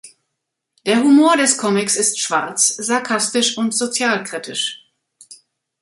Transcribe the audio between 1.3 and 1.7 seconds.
des